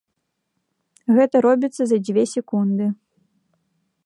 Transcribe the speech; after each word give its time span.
Гэта 1.19 1.35
робіцца 1.47 1.83
за 1.93 1.97
дзве 2.09 2.23
секунды. 2.35 2.85